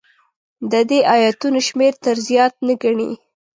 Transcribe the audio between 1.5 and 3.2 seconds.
شمېر تر زیات نه ګڼي.